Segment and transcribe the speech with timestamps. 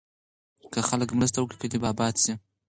[0.71, 2.33] که خلک مرسته وکړي، کلي به اباد شي.